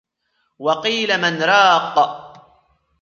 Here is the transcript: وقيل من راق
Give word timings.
وقيل 0.59 1.21
من 1.21 1.43
راق 1.43 1.95